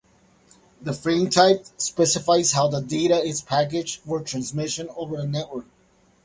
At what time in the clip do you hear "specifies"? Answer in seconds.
1.77-2.53